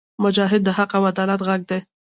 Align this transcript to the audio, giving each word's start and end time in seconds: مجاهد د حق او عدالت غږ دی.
مجاهد 0.23 0.61
د 0.65 0.69
حق 0.77 0.91
او 0.97 1.03
عدالت 1.11 1.41
غږ 1.47 1.61
دی. 1.69 1.79